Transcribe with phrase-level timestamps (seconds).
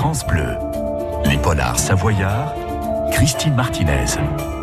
[0.00, 0.24] France.
[1.26, 2.54] Les polars savoyards,
[3.12, 4.06] Christine Martinez.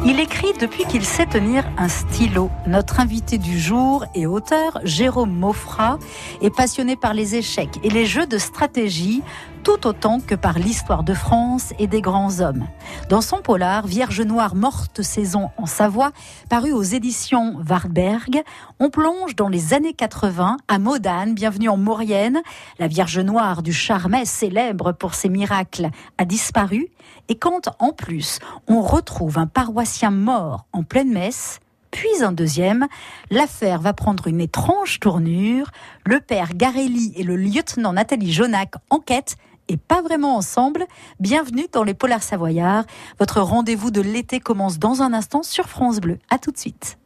[0.03, 2.49] Il écrit depuis qu'il sait tenir un stylo.
[2.65, 5.99] Notre invité du jour et auteur, Jérôme Maufra,
[6.41, 9.21] est passionné par les échecs et les jeux de stratégie,
[9.67, 12.67] tout autant que par l'histoire de France et des grands hommes.
[13.09, 16.13] Dans son polar Vierge noire morte saison en Savoie,
[16.49, 18.43] paru aux éditions Wartberg,
[18.79, 22.41] on plonge dans les années 80 à Modane, bienvenue en Maurienne.
[22.79, 26.87] La Vierge noire du Charmet, célèbre pour ses miracles, a disparu.
[27.27, 31.59] Et quand, en plus, on retrouve un paroissien mort en pleine messe,
[31.91, 32.87] puis un deuxième,
[33.31, 35.71] l'affaire va prendre une étrange tournure.
[36.05, 39.35] Le père Garelli et le lieutenant Nathalie Jonac enquêtent
[39.67, 40.85] et pas vraiment ensemble.
[41.19, 42.85] Bienvenue dans les Polars Savoyards.
[43.19, 46.19] Votre rendez-vous de l'été commence dans un instant sur France Bleu.
[46.29, 46.97] À tout de suite.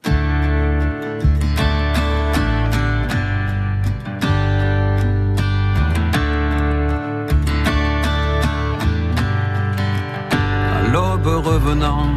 [10.74, 12.08] À l'aube revenant,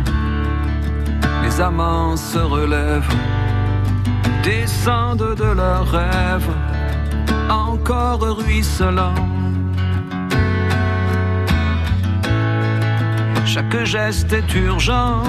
[1.43, 3.15] les amants se relèvent,
[4.43, 6.51] descendent de leurs rêves,
[7.49, 9.44] encore ruisselants
[13.55, 15.23] Chaque geste est urgent,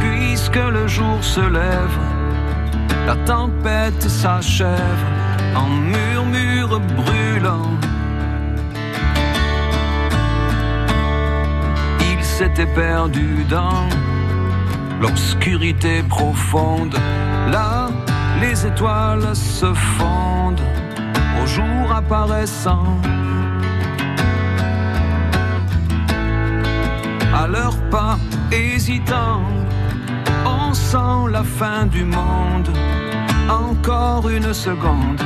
[0.00, 1.96] puisque le jour se lève,
[3.06, 5.04] la tempête s'achève
[5.54, 7.70] en murmure brûlant.
[12.00, 13.86] Il s'était perdu dans
[15.00, 16.96] l'obscurité profonde.
[17.52, 17.90] Là,
[18.40, 20.66] les étoiles se fondent
[21.40, 22.98] au jour apparaissant.
[27.50, 28.18] Leurs pas
[28.52, 29.42] hésitants.
[30.44, 32.68] On sent la fin du monde.
[33.48, 35.20] Encore une seconde,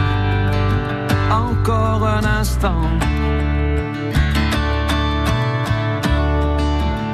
[1.31, 2.87] encore un instant.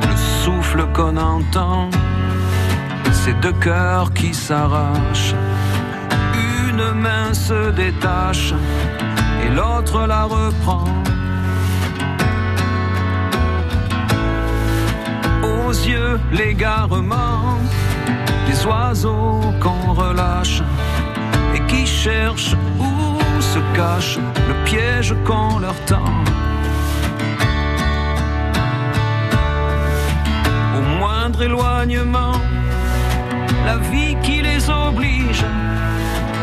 [0.09, 1.89] Le souffle qu'on entend,
[3.13, 5.35] c'est deux cœurs qui s'arrachent.
[6.69, 8.53] Une main se détache
[9.43, 10.85] et l'autre la reprend.
[15.73, 17.59] Yeux l'égarement
[18.47, 20.63] des oiseaux qu'on relâche
[21.55, 24.19] et qui cherchent où se cache
[24.49, 26.15] le piège qu'on leur tend.
[30.79, 32.41] Au moindre éloignement,
[33.67, 35.45] la vie qui les oblige,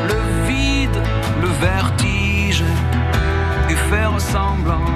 [0.10, 1.02] le vide,
[1.42, 2.64] le vertige,
[3.70, 4.94] et faire semblant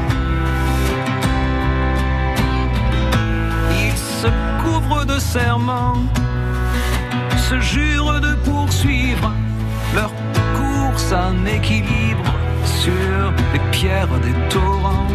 [4.97, 5.93] de serment,
[7.37, 9.31] se jurent de poursuivre
[9.93, 10.11] leur
[10.57, 12.33] course en équilibre
[12.63, 15.07] sur les pierres des torrents.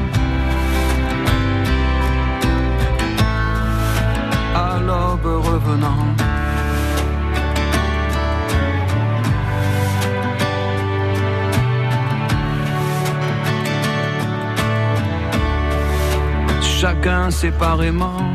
[4.54, 6.06] À l'aube revenant.
[16.62, 18.34] Chacun séparément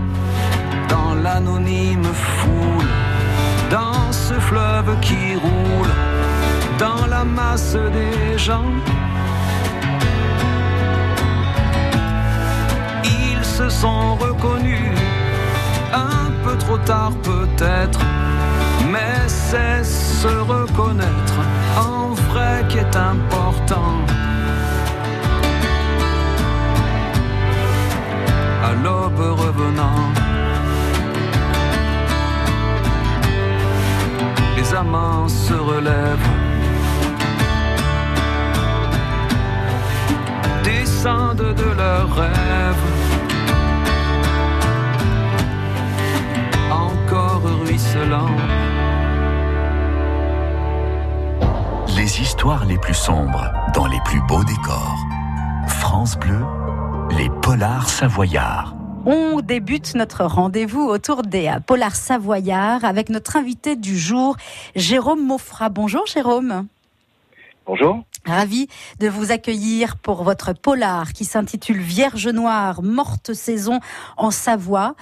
[0.91, 2.91] dans l'anonyme foule,
[3.69, 5.93] dans ce fleuve qui roule,
[6.77, 8.73] dans la masse des gens.
[13.03, 14.97] Ils se sont reconnus,
[15.93, 18.01] un peu trop tard peut-être,
[18.91, 21.37] mais c'est se reconnaître
[21.89, 23.93] en vrai qui est important.
[28.69, 30.20] À l'aube revenant.
[34.61, 36.29] Les amants se relèvent.
[40.63, 42.87] Descendent de leurs rêves.
[46.71, 48.35] Encore ruisselant.
[51.97, 54.97] Les histoires les plus sombres dans les plus beaux décors.
[55.67, 56.43] France Bleu,
[57.17, 58.80] les polars savoyards.
[59.05, 64.37] On débute notre rendez-vous autour des euh, Polars Savoyards avec notre invité du jour,
[64.75, 65.69] Jérôme Maufra.
[65.69, 66.67] Bonjour Jérôme.
[67.65, 68.03] Bonjour.
[68.25, 68.67] Ravi
[68.99, 73.79] de vous accueillir pour votre polar qui s'intitule Vierge Noire, morte saison
[74.17, 74.95] en Savoie.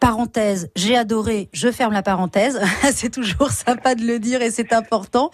[0.00, 2.58] Parenthèse, j'ai adoré, je ferme la parenthèse,
[2.94, 5.30] c'est toujours sympa de le dire et c'est important.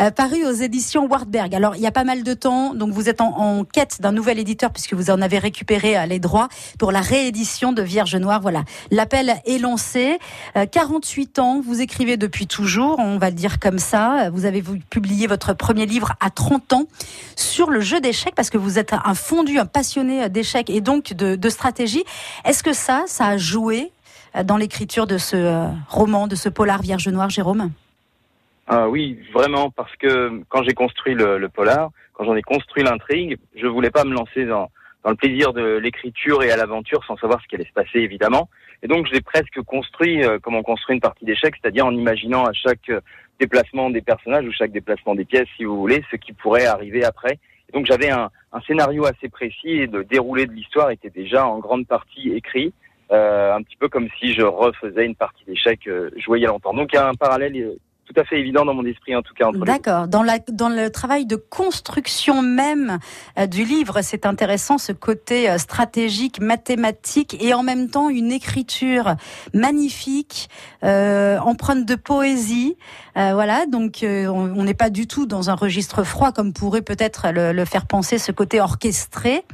[0.00, 1.54] Euh, paru aux éditions Wartberg.
[1.54, 4.40] Alors, il y a pas mal de temps, donc vous êtes en, quête d'un nouvel
[4.40, 6.48] éditeur puisque vous en avez récupéré euh, les droits
[6.80, 8.40] pour la réédition de Vierge Noire.
[8.40, 10.18] Voilà, l'appel est lancé.
[10.72, 14.30] 48 euh, ans, vous écrivez depuis toujours, on va le dire comme ça.
[14.30, 16.86] Vous avez publié votre premier livre à 30 ans
[17.36, 21.12] sur le jeu d'échecs parce que vous êtes un fondu, un passionné d'échecs et donc
[21.12, 22.04] de, stratégie.
[22.44, 23.92] Est-ce que ça, ça a joué
[24.44, 27.70] dans l'écriture de ce euh, roman, de ce polar Vierge Noire, Jérôme
[28.70, 33.38] ah oui, vraiment, parce que quand j'ai construit le, polar, quand j'en ai construit l'intrigue,
[33.56, 34.70] je voulais pas me lancer dans,
[35.06, 38.50] le plaisir de l'écriture et à l'aventure sans savoir ce qui allait se passer, évidemment.
[38.82, 41.92] Et donc, je l'ai presque construit euh, comme on construit une partie d'échecs, c'est-à-dire en
[41.92, 42.92] imaginant à chaque
[43.40, 47.04] déplacement des personnages ou chaque déplacement des pièces, si vous voulez, ce qui pourrait arriver
[47.04, 47.38] après.
[47.70, 48.30] Et donc, j'avais un
[48.66, 52.74] scénario assez précis et le déroulé de l'histoire était déjà en grande partie écrit.
[53.10, 56.44] Euh, un petit peu comme si je refaisais une partie d'échecs euh, jouée il y
[56.44, 56.74] a longtemps.
[56.74, 57.74] Donc il y a un parallèle euh,
[58.04, 59.50] tout à fait évident dans mon esprit en tout cas.
[59.52, 60.08] D'accord.
[60.08, 62.98] Dans, dans le travail de construction même
[63.50, 69.14] du livre, c'est intéressant ce côté stratégique, mathématique et en même temps une écriture
[69.52, 70.48] magnifique,
[70.82, 72.78] empreinte de poésie.
[73.14, 77.52] voilà, donc on n'est pas du tout dans un registre froid comme pourrait peut-être le,
[77.52, 79.44] le faire penser ce côté orchestré.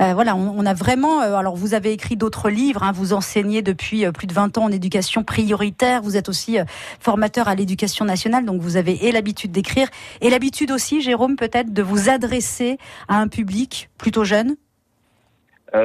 [0.00, 1.22] Euh, voilà, on, a vraiment.
[1.22, 2.82] Euh, alors, vous avez écrit d'autres livres.
[2.82, 6.02] Hein, vous enseignez depuis euh, plus de 20 ans en éducation prioritaire.
[6.02, 6.58] Vous êtes aussi
[7.00, 9.88] formateur à l'éducation nationale, donc vous avez et l'habitude d'écrire
[10.20, 12.78] et l'habitude aussi, Jérôme, peut-être de vous adresser
[13.08, 14.56] à un public plutôt jeune?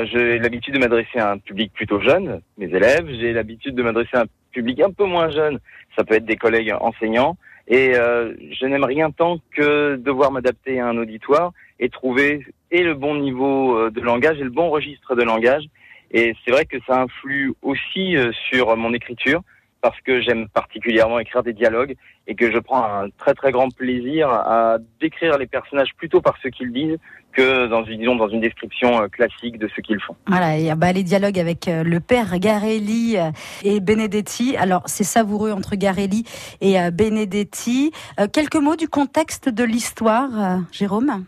[0.05, 3.07] J'ai l'habitude de m'adresser à un public plutôt jeune, mes élèves.
[3.09, 5.59] J'ai l'habitude de m'adresser à un public un peu moins jeune.
[5.97, 7.35] Ça peut être des collègues enseignants.
[7.67, 12.93] Et je n'aime rien tant que devoir m'adapter à un auditoire et trouver et le
[12.93, 15.63] bon niveau euh, de langage et le bon registre de langage.
[16.11, 19.41] Et c'est vrai que ça influe aussi euh, sur mon écriture
[19.81, 21.95] parce que j'aime particulièrement écrire des dialogues
[22.27, 26.37] et que je prends un très très grand plaisir à décrire les personnages plutôt par
[26.43, 26.99] ce qu'ils disent
[27.31, 30.15] que dans une, disons, dans une description euh, classique de ce qu'ils font.
[30.27, 33.17] Voilà, a bah, les dialogues avec le père Garelli
[33.63, 34.55] et Benedetti.
[34.55, 36.25] Alors c'est savoureux entre Garelli
[36.61, 37.91] et Benedetti.
[38.31, 41.25] Quelques mots du contexte de l'histoire, Jérôme?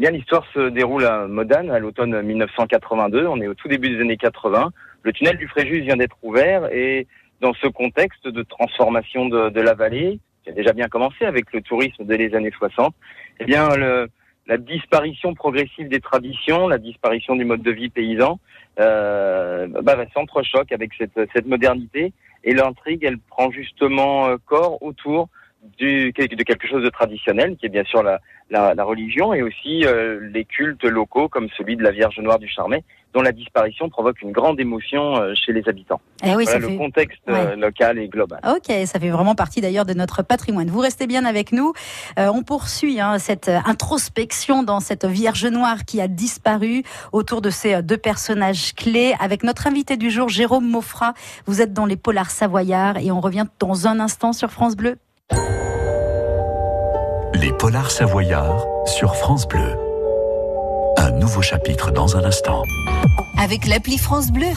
[0.00, 3.26] Bien, l'histoire se déroule à Modane à l'automne 1982.
[3.26, 4.70] On est au tout début des années 80.
[5.02, 7.06] Le tunnel du Fréjus vient d'être ouvert et
[7.42, 11.60] dans ce contexte de transformation de, la vallée, qui a déjà bien commencé avec le
[11.60, 12.94] tourisme dès les années 60,
[13.40, 13.68] eh bien,
[14.46, 18.40] la disparition progressive des traditions, la disparition du mode de vie paysan,
[18.78, 25.28] euh, bah, s'entrechoque avec cette, cette modernité et l'intrigue, elle prend justement euh, corps autour
[25.78, 28.20] du, de quelque chose de traditionnel, qui est bien sûr la,
[28.50, 32.38] la, la religion, et aussi euh, les cultes locaux, comme celui de la Vierge Noire
[32.38, 36.00] du Charmet, dont la disparition provoque une grande émotion euh, chez les habitants.
[36.24, 38.40] Eh oui, le contexte euh, local et global.
[38.48, 40.68] Ok, ça fait vraiment partie d'ailleurs de notre patrimoine.
[40.68, 41.72] Vous restez bien avec nous.
[42.16, 47.82] on poursuit hein, cette introspection dans cette Vierge Noire qui a disparu autour de ces
[47.82, 51.14] deux personnages clés avec notre invité du jour, Jérôme Maufra.
[51.46, 54.96] Vous êtes dans les Polars Savoyards et on revient dans un instant sur France Bleu.
[57.40, 59.74] Les Polars Savoyards sur France Bleu.
[60.98, 62.64] Un nouveau chapitre dans un instant.
[63.42, 64.48] Avec l'appli France Bleu,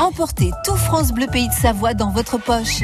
[0.00, 2.82] emportez tout France Bleu Pays de Savoie dans votre poche.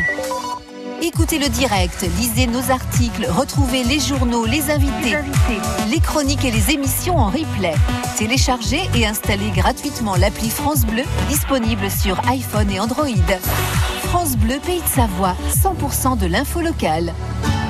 [1.03, 5.17] Écoutez le direct, lisez nos articles, retrouvez les journaux, les invités,
[5.91, 7.75] les, chroniques et les émissions en replay.
[8.17, 13.09] Téléchargez et installez gratuitement l'appli France Bleu, disponible sur iPhone et Android.
[14.05, 17.13] France Bleu Pays de Savoie, 100% de l'info locale.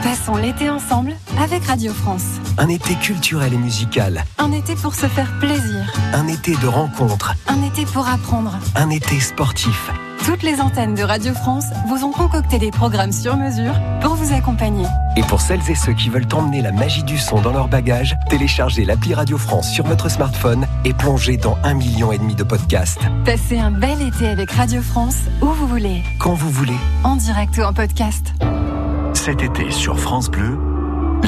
[0.02, 2.25] Passons l'été ensemble avec Radio France.
[2.57, 4.25] Un été culturel et musical.
[4.38, 5.92] Un été pour se faire plaisir.
[6.14, 7.35] Un été de rencontres.
[7.47, 8.59] Un été pour apprendre.
[8.76, 9.90] Un été sportif.
[10.25, 14.33] Toutes les antennes de Radio France vous ont concocté des programmes sur mesure pour vous
[14.33, 14.87] accompagner.
[15.16, 18.16] Et pour celles et ceux qui veulent emmener la magie du son dans leur bagage,
[18.30, 22.45] téléchargez l'appli Radio France sur votre smartphone et plongez dans un million et demi de
[22.45, 23.02] podcasts.
[23.26, 26.02] Passez un bel été avec Radio France où vous voulez.
[26.19, 26.78] Quand vous voulez.
[27.04, 28.33] En direct ou en podcast.
[29.14, 30.59] Cet été sur France Bleu,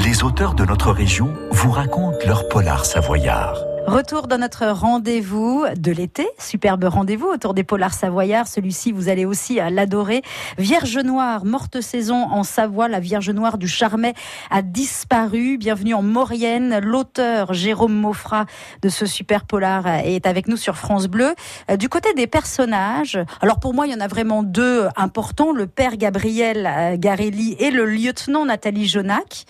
[0.03, 3.55] les auteurs de notre région vous racontent leur polar savoyard.
[3.85, 8.47] Retour dans notre rendez-vous de l'été, superbe rendez-vous autour des polars savoyards.
[8.47, 10.21] Celui-ci, vous allez aussi l'adorer.
[10.57, 12.87] Vierge Noire, morte saison en Savoie.
[12.87, 14.13] La Vierge Noire du Charmet
[14.49, 15.57] a disparu.
[15.57, 16.79] Bienvenue en Maurienne.
[16.79, 18.45] L'auteur Jérôme Maufra
[18.81, 21.35] de ce super polar est avec nous sur France Bleu.
[21.69, 25.51] Euh, du côté des personnages, alors pour moi, il y en a vraiment deux importants.
[25.51, 29.43] Le père Gabriel euh, Garelli et le lieutenant Nathalie Jonac.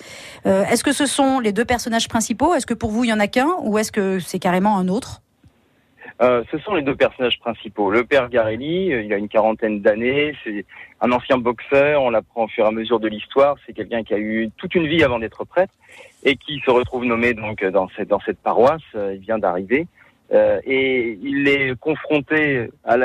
[0.47, 2.55] Euh, est-ce que ce sont les deux personnages principaux?
[2.55, 3.49] Est-ce que pour vous, il y en a qu'un?
[3.61, 5.21] Ou est-ce que c'est carrément un autre
[6.21, 7.89] euh, ce sont les deux personnages principaux.
[7.89, 10.65] Le père Garelli, euh, il a une quarantaine d'années, c'est
[11.01, 14.13] un ancien boxeur, on l'apprend au fur et à mesure de l'histoire, c'est quelqu'un qui
[14.13, 15.73] a eu toute une vie avant d'être prêtre
[16.23, 19.87] et qui se retrouve nommé donc dans cette, dans cette paroisse, euh, il vient d'arriver.
[20.65, 22.95] et il est confronté à,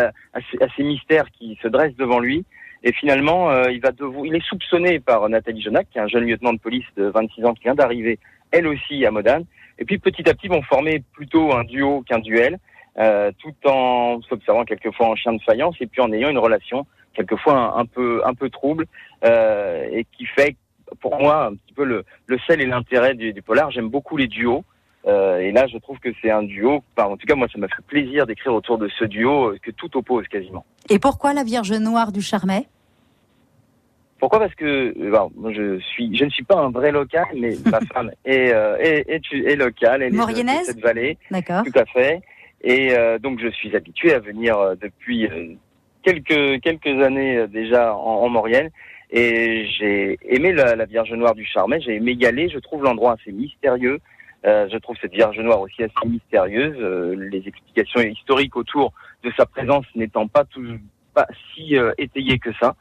[0.76, 2.44] ces, mystères qui se dressent devant lui.
[2.84, 3.82] Et finalement, il
[4.24, 7.44] il est soupçonné par Nathalie Jonac, qui est un jeune lieutenant de police de 26
[7.44, 8.18] ans qui vient d'arriver,
[8.50, 9.44] elle aussi à Modane.
[9.78, 12.58] Et puis petit à petit vont former plutôt un duo qu'un duel,
[12.98, 16.86] euh, tout en s'observant quelquefois en chien de faïence et puis en ayant une relation
[17.14, 18.86] quelquefois un, peu un peu trouble
[19.24, 20.56] euh, et qui fait
[21.00, 23.70] pour moi un petit peu le, le sel et l'intérêt du, du, polar.
[23.70, 24.64] J'aime beaucoup les duos.
[25.06, 26.82] Euh, et là, je trouve que c'est un duo.
[26.96, 29.70] Enfin, en tout cas, moi, ça m'a fait plaisir d'écrire autour de ce duo que
[29.70, 30.64] tout oppose quasiment.
[30.90, 32.66] Et pourquoi la Vierge Noire du Charmet
[34.18, 34.40] pourquoi?
[34.40, 38.10] Parce que bon, je suis, je ne suis pas un vrai local, mais ma femme
[38.24, 41.62] est, euh, est, est, est, locale, elle est de, cette vallée, D'accord.
[41.64, 42.22] tout à fait.
[42.62, 45.54] Et euh, donc je suis habitué à venir euh, depuis euh,
[46.02, 48.70] quelques quelques années déjà en, en Maurienne.
[49.10, 52.48] Et j'ai aimé la, la, Vierge Noire du Charmet, j'ai aimé y aller.
[52.50, 54.00] Je trouve l'endroit assez mystérieux.
[54.44, 56.76] je trouve cette Vierge Noire aussi assez mystérieuse.
[57.16, 58.92] les explications historiques autour
[59.24, 60.62] de sa présence n'étant pas tout,
[61.54, 62.74] si étayées que ça.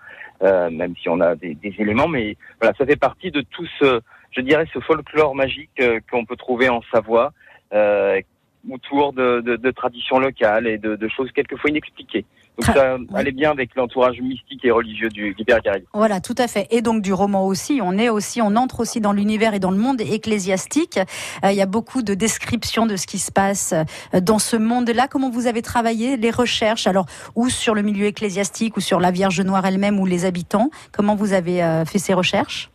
[0.43, 4.01] Euh, même si on a des, éléments, mais voilà, ça fait partie de tout ce,
[4.31, 7.33] je dirais, ce folklore magique euh, qu'on peut trouver en Savoie,
[7.73, 8.21] euh,
[8.69, 12.25] autour de, traditions locales et de, choses quelquefois inexpliquées.
[12.57, 15.45] Donc ça allait bien avec l'entourage mystique et religieux du, du
[15.93, 16.67] Voilà, tout à fait.
[16.71, 17.79] Et donc du roman aussi.
[17.83, 20.99] On est aussi, on entre aussi dans l'univers et dans le monde ecclésiastique.
[21.43, 24.55] Euh, il y a beaucoup de descriptions de ce qui se passe euh, dans ce
[24.57, 25.07] monde-là.
[25.07, 26.87] Comment vous avez travaillé les recherches?
[26.87, 30.71] Alors, ou sur le milieu ecclésiastique, ou sur la Vierge Noire elle-même, ou les habitants.
[30.91, 32.71] Comment vous avez euh, fait ces recherches?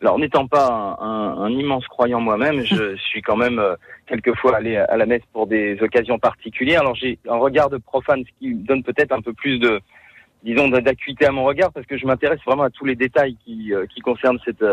[0.00, 3.60] Alors, n'étant pas un, un, immense croyant moi-même, je suis quand même
[4.08, 6.80] quelquefois allé à la messe pour des occasions particulières.
[6.80, 9.80] Alors, j'ai un regard de profane, ce qui donne peut-être un peu plus de,
[10.42, 13.72] disons, d'acuité à mon regard, parce que je m'intéresse vraiment à tous les détails qui,
[13.72, 14.64] euh, qui concernent cette,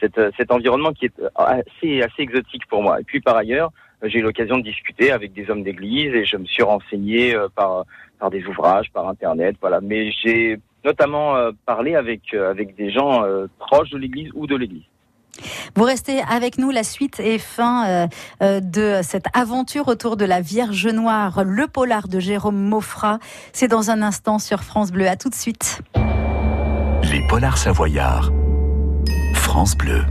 [0.00, 3.00] cette, cet environnement qui est assez, assez exotique pour moi.
[3.00, 3.70] Et puis, par ailleurs,
[4.02, 7.48] j'ai eu l'occasion de discuter avec des hommes d'église et je me suis renseigné euh,
[7.54, 7.84] par,
[8.18, 9.80] par des ouvrages, par Internet, voilà.
[9.80, 14.46] Mais j'ai notamment euh, parler avec, euh, avec des gens euh, proches de l'Église ou
[14.46, 14.84] de l'Église.
[15.76, 18.08] Vous restez avec nous, la suite et fin
[18.40, 23.18] de cette aventure autour de la Vierge Noire, le polar de Jérôme Maufra.
[23.52, 25.08] C'est dans un instant sur France Bleu.
[25.08, 25.80] À tout de suite.
[27.04, 28.30] Les polars savoyards.
[29.34, 30.04] France Bleu.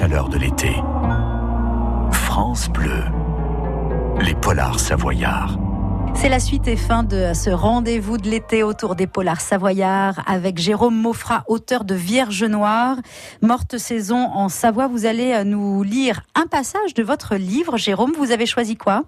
[0.00, 0.76] Chaleur de l'été.
[2.10, 3.04] France Bleu,
[4.22, 5.58] les polars savoyards.
[6.14, 10.56] C'est la suite et fin de ce rendez-vous de l'été autour des polars savoyards avec
[10.56, 12.96] Jérôme Maufra, auteur de Vierge Noire,
[13.42, 14.88] morte saison en Savoie.
[14.88, 17.76] Vous allez nous lire un passage de votre livre.
[17.76, 19.04] Jérôme, vous avez choisi quoi?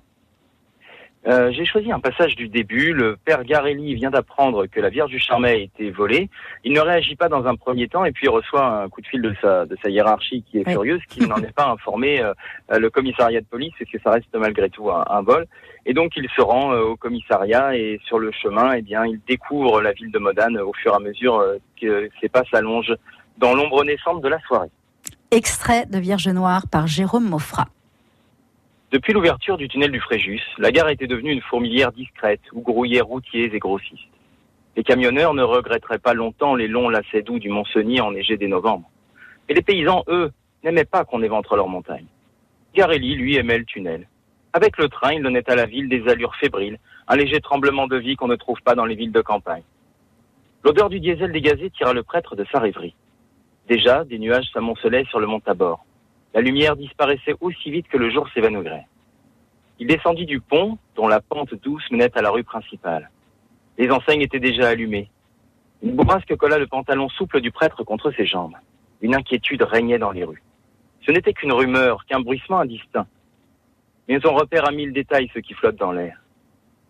[1.26, 2.92] Euh, j'ai choisi un passage du début.
[2.92, 6.28] Le père Garelli vient d'apprendre que la Vierge du Charmet a été volée.
[6.64, 9.06] Il ne réagit pas dans un premier temps et puis il reçoit un coup de
[9.06, 12.34] fil de sa, de sa hiérarchie qui est furieuse, qui n'en est pas informé euh,
[12.70, 15.46] le commissariat de police, parce que ça reste malgré tout un, vol.
[15.86, 19.20] Et donc il se rend euh, au commissariat et sur le chemin, eh bien, il
[19.26, 21.44] découvre la ville de Modane au fur et à mesure
[21.80, 22.96] que ses pas s'allongent
[23.38, 24.70] dans l'ombre naissante de la soirée.
[25.30, 27.66] Extrait de Vierge Noire par Jérôme Moffra.
[28.92, 33.00] Depuis l'ouverture du tunnel du Fréjus, la gare était devenue une fourmilière discrète où grouillaient
[33.00, 34.02] routiers et grossistes.
[34.76, 38.90] Les camionneurs ne regretteraient pas longtemps les longs lacets doux du Mont-Cenis enneigé dès novembre.
[39.48, 40.30] Et les paysans, eux,
[40.62, 42.04] n'aimaient pas qu'on éventre leur montagne.
[42.74, 44.06] Garelli, lui, aimait le tunnel.
[44.52, 46.78] Avec le train, il donnait à la ville des allures fébriles,
[47.08, 49.64] un léger tremblement de vie qu'on ne trouve pas dans les villes de campagne.
[50.64, 52.94] L'odeur du diesel dégazé tira le prêtre de sa rêverie.
[53.68, 55.82] Déjà, des nuages s'amoncelaient sur le mont Tabor.
[56.34, 58.86] La lumière disparaissait aussi vite que le jour s'évanouirait.
[59.78, 63.10] Il descendit du pont, dont la pente douce menait à la rue principale.
[63.78, 65.10] Les enseignes étaient déjà allumées.
[65.82, 68.54] Une bourrasque colla le pantalon souple du prêtre contre ses jambes.
[69.00, 70.42] Une inquiétude régnait dans les rues.
[71.04, 73.06] Ce n'était qu'une rumeur, qu'un bruissement indistinct.
[74.08, 76.22] Mais on repère à mille détails ce qui flotte dans l'air.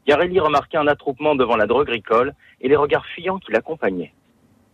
[0.06, 4.12] Garelli remarqua un attroupement devant la droguericole et les regards fuyants qui l'accompagnaient.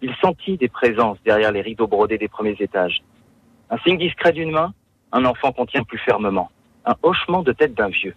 [0.02, 3.02] Il sentit des présences derrière les rideaux brodés des premiers étages.
[3.70, 4.72] Un signe discret d'une main,
[5.12, 6.50] un enfant contient plus fermement,
[6.84, 8.14] un hochement de tête d'un vieux.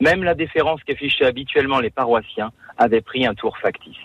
[0.00, 3.96] Même la déférence qu'affichaient habituellement les paroissiens avait pris un tour factice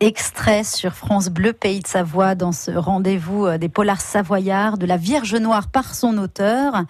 [0.00, 4.86] extrait sur France Bleu Pays de Savoie dans ce rendez-vous euh, des polars savoyards de
[4.86, 6.84] la Vierge Noire par son auteur,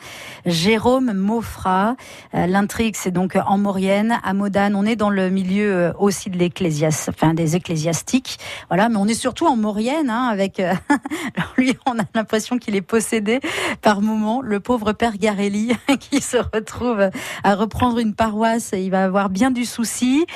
[0.45, 1.97] Jérôme Maufra.
[2.35, 4.75] Euh, l'intrigue, c'est donc en Maurienne, à Modane.
[4.77, 8.39] On est dans le milieu euh, aussi de l'ecclésias, enfin des ecclésiastiques.
[8.69, 10.61] Voilà, mais on est surtout en Maurienne, hein, avec
[11.57, 13.41] lui, on a l'impression qu'il est possédé
[13.81, 14.43] par moment.
[14.43, 17.11] Le pauvre père Garelli qui se retrouve
[17.43, 20.27] à reprendre une paroisse, il va avoir bien du souci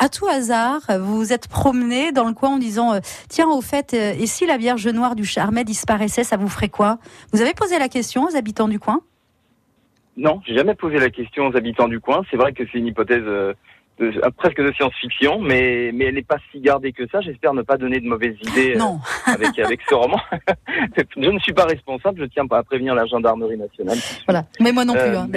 [0.00, 3.60] à tout hasard, vous vous êtes promené dans le coin en disant euh, tiens au
[3.60, 6.98] fait euh, et si la Vierge Noire du Charmet disparaissait, ça vous ferait quoi?
[7.32, 9.02] Vous avez posé la question aux habitants du coin?
[10.16, 12.22] Non, j'ai jamais posé la question aux habitants du coin.
[12.30, 13.52] C'est vrai que c'est une hypothèse euh,
[14.38, 17.20] presque de science-fiction, mais mais elle n'est pas si gardée que ça.
[17.20, 18.78] J'espère ne pas donner de mauvaises idées
[19.26, 20.20] avec avec ce roman.
[20.96, 22.22] je ne suis pas responsable.
[22.22, 23.98] Je tiens à prévenir la gendarmerie nationale.
[24.26, 25.14] Voilà, mais moi non plus.
[25.14, 25.28] Hein,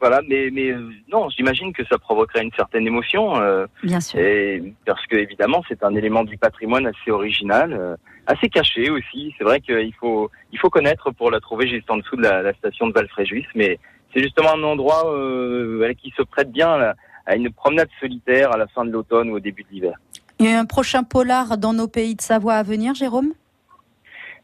[0.00, 0.72] voilà, mais, mais
[1.10, 3.40] non, j'imagine que ça provoquerait une certaine émotion.
[3.40, 4.20] Euh, Bien sûr.
[4.20, 9.34] Et, parce que évidemment, c'est un élément du patrimoine assez original, euh, assez caché aussi.
[9.36, 12.52] C'est vrai qu'il faut il faut connaître pour la trouver juste en dessous de la,
[12.54, 13.78] station de Valfréjuis, mais
[14.14, 16.94] c'est justement un endroit euh, qui se prête bien
[17.26, 19.98] à une promenade solitaire à la fin de l'automne ou au début de l'hiver.
[20.38, 23.32] Il y a un prochain polar dans nos pays de Savoie à venir, Jérôme?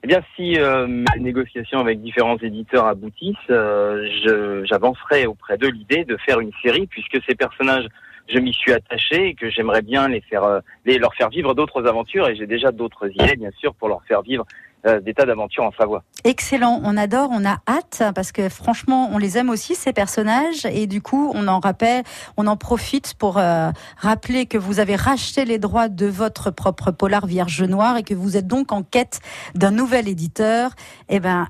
[0.04, 6.04] Eh bien, si euh, mes négociations avec différents éditeurs aboutissent, euh, j'avancerai auprès d'eux l'idée
[6.04, 7.86] de faire une série, puisque ces personnages,
[8.28, 11.54] je m'y suis attaché et que j'aimerais bien les faire, euh, les, leur faire vivre
[11.54, 12.28] d'autres aventures.
[12.28, 14.44] Et j'ai déjà d'autres idées, bien sûr, pour leur faire vivre
[14.84, 16.02] des tas d'aventures en Savoie.
[16.24, 20.66] Excellent, on adore, on a hâte parce que franchement, on les aime aussi ces personnages
[20.66, 22.02] et du coup, on en rappelle,
[22.36, 26.90] on en profite pour euh, rappeler que vous avez racheté les droits de votre propre
[26.90, 29.20] polar Vierge Noire et que vous êtes donc en quête
[29.54, 30.72] d'un nouvel éditeur.
[31.08, 31.48] Eh ben,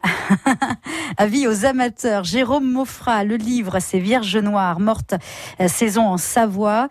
[1.16, 2.25] avis aux amateurs.
[2.25, 5.14] Jérôme Maufra, le livre, c'est Vierge Noire, morte
[5.61, 6.88] euh, saison en Savoie,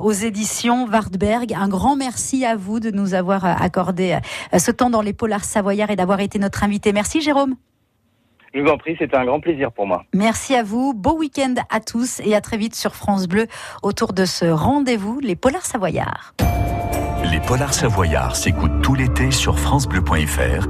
[0.00, 1.52] aux éditions Wartberg.
[1.54, 4.18] Un grand merci à vous de nous avoir accordé
[4.56, 6.92] ce temps dans les polars savoyards et d'avoir été notre invité.
[6.92, 7.56] Merci Jérôme.
[8.54, 10.04] Je vous en prie, c'était un grand plaisir pour moi.
[10.14, 10.94] Merci à vous.
[10.94, 13.46] Beau week-end à tous et à très vite sur France Bleu
[13.82, 16.34] autour de ce rendez-vous, les Polars Savoyards.
[17.30, 20.68] Les Polars Savoyards s'écoutent tout l'été sur FranceBleu.fr